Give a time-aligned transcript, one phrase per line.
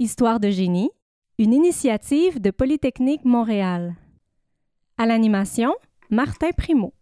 [0.00, 0.92] Histoire de génie,
[1.40, 3.96] une initiative de Polytechnique Montréal.
[4.96, 5.74] À l'animation,
[6.08, 6.94] Martin Primo.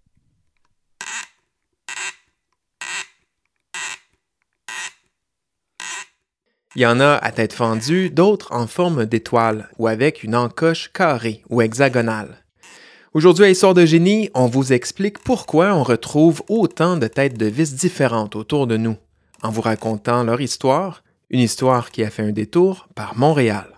[6.74, 10.90] Il y en a à tête fendue, d'autres en forme d'étoile ou avec une encoche
[10.90, 12.44] carrée ou hexagonale.
[13.12, 17.44] Aujourd'hui à Histoire de génie, on vous explique pourquoi on retrouve autant de têtes de
[17.44, 18.96] vis différentes autour de nous,
[19.42, 23.75] en vous racontant leur histoire, une histoire qui a fait un détour par Montréal.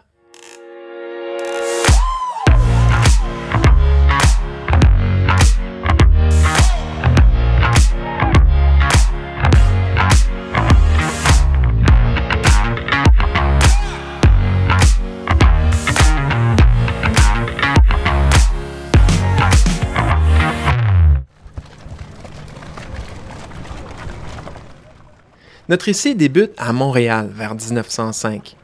[25.69, 28.57] Notre récit débute à Montréal vers 1905.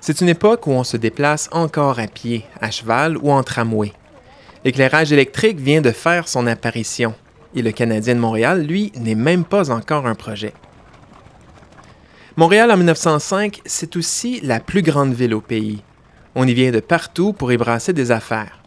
[0.00, 3.92] C'est une époque où on se déplace encore à pied, à cheval ou en tramway.
[4.64, 7.14] L'éclairage électrique vient de faire son apparition
[7.54, 10.54] et le Canadien de Montréal, lui, n'est même pas encore un projet.
[12.36, 15.82] Montréal en 1905, c'est aussi la plus grande ville au pays.
[16.34, 18.62] On y vient de partout pour y brasser des affaires.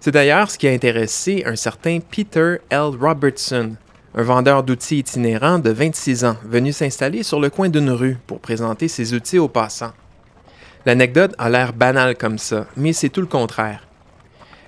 [0.00, 2.90] C'est d'ailleurs ce qui a intéressé un certain Peter L.
[3.00, 3.76] Robertson,
[4.14, 8.40] un vendeur d'outils itinérant de 26 ans venu s'installer sur le coin d'une rue pour
[8.40, 9.92] présenter ses outils aux passants.
[10.84, 13.86] L'anecdote a l'air banale comme ça, mais c'est tout le contraire.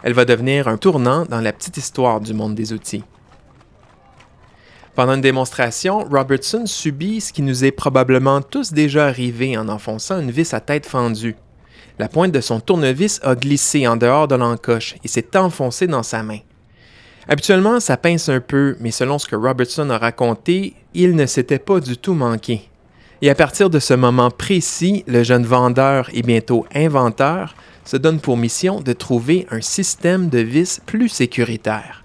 [0.03, 3.05] Elle va devenir un tournant dans la petite histoire du monde des outils.
[4.95, 10.21] Pendant une démonstration, Robertson subit ce qui nous est probablement tous déjà arrivé en enfonçant
[10.21, 11.37] une vis à tête fendue.
[11.99, 16.03] La pointe de son tournevis a glissé en dehors de l'encoche et s'est enfoncée dans
[16.03, 16.39] sa main.
[17.29, 21.59] Habituellement, ça pince un peu, mais selon ce que Robertson a raconté, il ne s'était
[21.59, 22.69] pas du tout manqué.
[23.23, 28.21] Et à partir de ce moment précis, le jeune vendeur et bientôt inventeur se donne
[28.21, 32.03] pour mission de trouver un système de vis plus sécuritaire.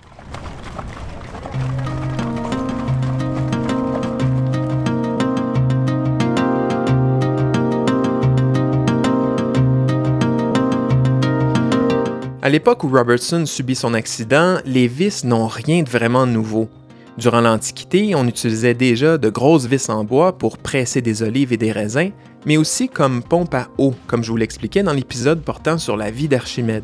[12.49, 16.67] À l'époque où Robertson subit son accident, les vis n'ont rien de vraiment nouveau.
[17.15, 21.57] Durant l'Antiquité, on utilisait déjà de grosses vis en bois pour presser des olives et
[21.57, 22.09] des raisins,
[22.47, 26.09] mais aussi comme pompe à eau, comme je vous l'expliquais dans l'épisode portant sur la
[26.09, 26.83] vie d'Archimède.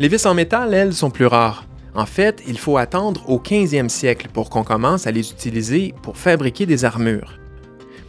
[0.00, 1.64] Les vis en métal, elles, sont plus rares.
[1.94, 6.16] En fait, il faut attendre au 15e siècle pour qu'on commence à les utiliser pour
[6.16, 7.38] fabriquer des armures.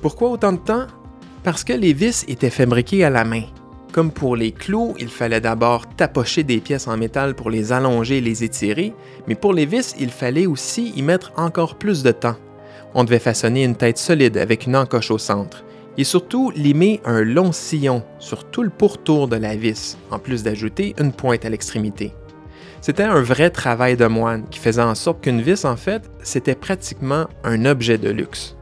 [0.02, 0.88] Pourquoi autant de temps?
[1.44, 3.44] Parce que les vis étaient fabriquées à la main.
[3.92, 8.20] Comme pour les clous, il fallait d'abord tapocher des pièces en métal pour les allonger
[8.20, 8.94] et les étirer,
[9.28, 12.38] mais pour les vis, il fallait aussi y mettre encore plus de temps.
[12.94, 15.66] On devait façonner une tête solide avec une encoche au centre,
[15.98, 20.42] et surtout limer un long sillon sur tout le pourtour de la vis, en plus
[20.42, 22.14] d'ajouter une pointe à l'extrémité.
[22.80, 26.56] C'était un vrai travail de moine qui faisait en sorte qu'une vis, en fait, c'était
[26.56, 28.56] pratiquement un objet de luxe.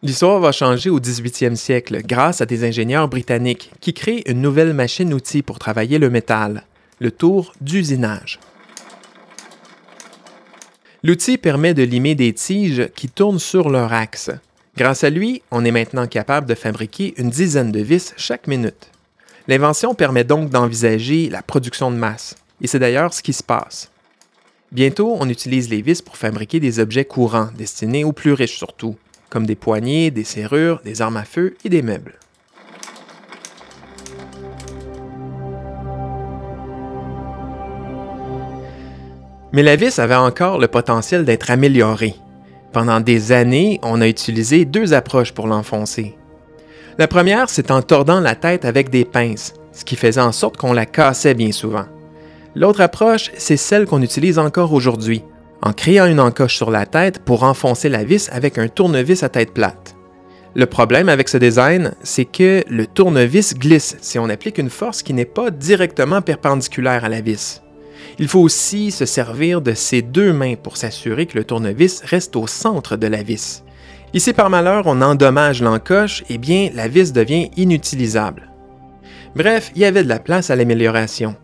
[0.00, 4.72] L'histoire va changer au 18e siècle grâce à des ingénieurs britanniques qui créent une nouvelle
[4.72, 6.62] machine-outil pour travailler le métal,
[7.00, 8.38] le tour d'usinage.
[11.02, 14.30] L'outil permet de limer des tiges qui tournent sur leur axe.
[14.76, 18.92] Grâce à lui, on est maintenant capable de fabriquer une dizaine de vis chaque minute.
[19.48, 23.90] L'invention permet donc d'envisager la production de masse, et c'est d'ailleurs ce qui se passe.
[24.70, 28.96] Bientôt, on utilise les vis pour fabriquer des objets courants, destinés aux plus riches surtout,
[29.30, 32.18] comme des poignées, des serrures, des armes à feu et des meubles.
[39.52, 42.14] Mais la vis avait encore le potentiel d'être améliorée.
[42.72, 46.16] Pendant des années, on a utilisé deux approches pour l'enfoncer.
[46.98, 50.58] La première, c'est en tordant la tête avec des pinces, ce qui faisait en sorte
[50.58, 51.86] qu'on la cassait bien souvent.
[52.54, 55.22] L'autre approche, c'est celle qu'on utilise encore aujourd'hui,
[55.62, 59.28] en créant une encoche sur la tête pour enfoncer la vis avec un tournevis à
[59.28, 59.96] tête plate.
[60.54, 65.02] Le problème avec ce design, c'est que le tournevis glisse si on applique une force
[65.02, 67.62] qui n'est pas directement perpendiculaire à la vis.
[68.18, 72.34] Il faut aussi se servir de ses deux mains pour s'assurer que le tournevis reste
[72.36, 73.62] au centre de la vis.
[74.14, 78.50] Ici, par malheur, on endommage l'encoche, et bien la vis devient inutilisable.
[79.36, 81.36] Bref, il y avait de la place à l'amélioration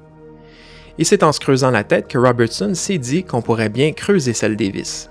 [0.98, 4.32] et c'est en se creusant la tête que Robertson s'est dit qu'on pourrait bien creuser
[4.32, 5.10] celle des vis.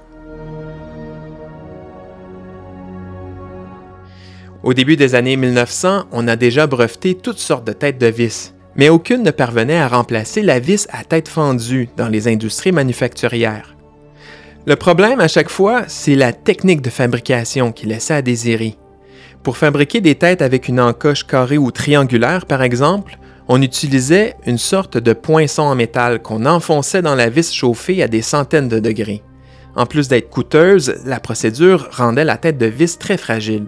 [4.63, 8.53] Au début des années 1900, on a déjà breveté toutes sortes de têtes de vis,
[8.77, 13.75] mais aucune ne parvenait à remplacer la vis à tête fendue dans les industries manufacturières.
[14.65, 18.77] Le problème à chaque fois, c'est la technique de fabrication qui laissait à désirer.
[19.44, 23.18] Pour fabriquer des têtes avec une encoche carrée ou triangulaire, par exemple,
[23.48, 28.07] on utilisait une sorte de poinçon en métal qu'on enfonçait dans la vis chauffée à
[28.07, 29.22] des centaines de degrés.
[29.75, 33.66] En plus d'être coûteuse, la procédure rendait la tête de vis très fragile.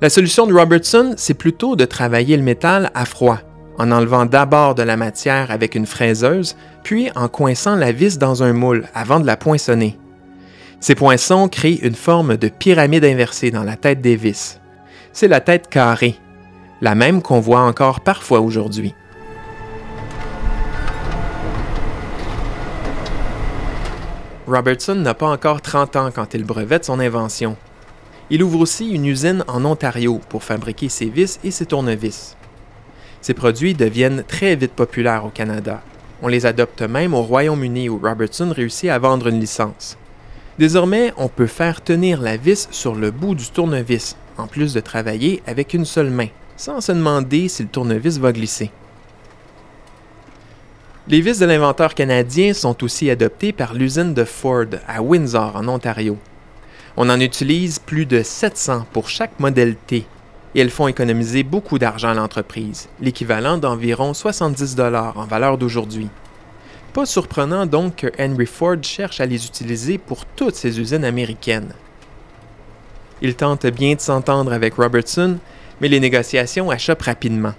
[0.00, 3.38] La solution de Robertson, c'est plutôt de travailler le métal à froid,
[3.78, 8.42] en enlevant d'abord de la matière avec une fraiseuse, puis en coinçant la vis dans
[8.42, 9.98] un moule avant de la poinçonner.
[10.80, 14.60] Ces poinçons créent une forme de pyramide inversée dans la tête des vis.
[15.12, 16.16] C'est la tête carrée,
[16.82, 18.92] la même qu'on voit encore parfois aujourd'hui.
[24.48, 27.56] Robertson n'a pas encore 30 ans quand il brevette son invention.
[28.30, 32.36] Il ouvre aussi une usine en Ontario pour fabriquer ses vis et ses tournevis.
[33.20, 35.82] Ces produits deviennent très vite populaires au Canada.
[36.20, 39.96] On les adopte même au Royaume-Uni où Robertson réussit à vendre une licence.
[40.58, 44.80] Désormais, on peut faire tenir la vis sur le bout du tournevis, en plus de
[44.80, 48.70] travailler avec une seule main, sans se demander si le tournevis va glisser.
[51.08, 55.66] Les vis de l'inventeur canadien sont aussi adoptées par l'usine de Ford à Windsor, en
[55.66, 56.16] Ontario.
[56.96, 60.06] On en utilise plus de 700 pour chaque modèle T,
[60.54, 66.08] et elles font économiser beaucoup d'argent à l'entreprise, l'équivalent d'environ 70 dollars en valeur d'aujourd'hui.
[66.92, 71.72] Pas surprenant donc que Henry Ford cherche à les utiliser pour toutes ses usines américaines.
[73.22, 75.38] Il tente bien de s'entendre avec Robertson,
[75.82, 77.54] mais les négociations achoppent rapidement.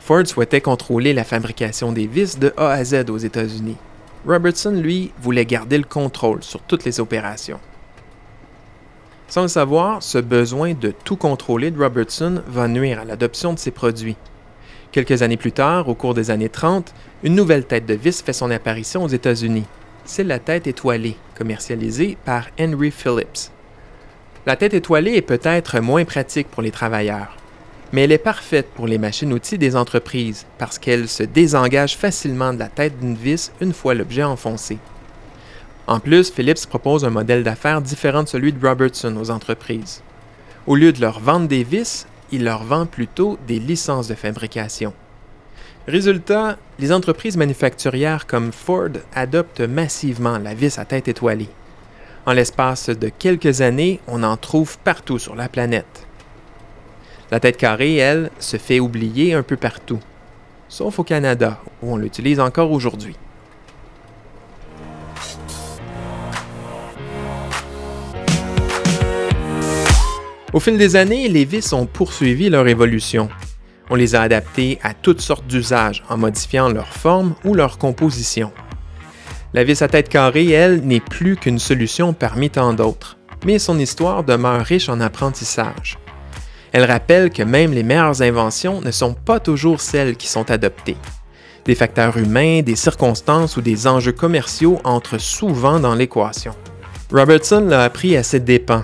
[0.00, 3.76] Ford souhaitait contrôler la fabrication des vis de A à Z aux États-Unis.
[4.26, 7.60] Robertson, lui, voulait garder le contrôle sur toutes les opérations.
[9.28, 13.58] Sans le savoir, ce besoin de tout contrôler de Robertson va nuire à l'adoption de
[13.58, 14.16] ses produits.
[14.90, 18.32] Quelques années plus tard, au cours des années 30, une nouvelle tête de vis fait
[18.32, 19.64] son apparition aux États-Unis.
[20.06, 23.50] C'est la tête étoilée, commercialisée par Henry Phillips.
[24.46, 27.34] La tête étoilée est peut-être moins pratique pour les travailleurs,
[27.92, 32.58] mais elle est parfaite pour les machines-outils des entreprises parce qu'elle se désengage facilement de
[32.58, 34.76] la tête d'une vis une fois l'objet enfoncé.
[35.86, 40.02] En plus, Philips propose un modèle d'affaires différent de celui de Robertson aux entreprises.
[40.66, 44.92] Au lieu de leur vendre des vis, il leur vend plutôt des licences de fabrication.
[45.88, 51.48] Résultat, les entreprises manufacturières comme Ford adoptent massivement la vis à tête étoilée.
[52.26, 56.06] En l'espace de quelques années, on en trouve partout sur la planète.
[57.30, 60.00] La tête carrée, elle, se fait oublier un peu partout,
[60.70, 63.14] sauf au Canada, où on l'utilise encore aujourd'hui.
[70.54, 73.28] Au fil des années, les vis ont poursuivi leur évolution.
[73.90, 78.50] On les a adaptées à toutes sortes d'usages en modifiant leur forme ou leur composition.
[79.54, 83.16] La vis à tête carrée, elle, n'est plus qu'une solution parmi tant d'autres,
[83.46, 85.96] mais son histoire demeure riche en apprentissage.
[86.72, 90.96] Elle rappelle que même les meilleures inventions ne sont pas toujours celles qui sont adoptées.
[91.66, 96.56] Des facteurs humains, des circonstances ou des enjeux commerciaux entrent souvent dans l'équation.
[97.12, 98.82] Robertson l'a appris à ses dépens,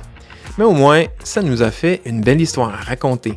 [0.57, 3.37] mais au moins, ça nous a fait une belle histoire à raconter.